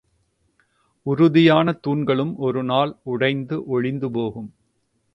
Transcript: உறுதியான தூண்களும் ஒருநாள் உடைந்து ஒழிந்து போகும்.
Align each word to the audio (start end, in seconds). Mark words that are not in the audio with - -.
உறுதியான 1.05 1.71
தூண்களும் 1.87 2.33
ஒருநாள் 2.39 2.97
உடைந்து 3.03 3.65
ஒழிந்து 3.67 4.11
போகும். 4.11 4.49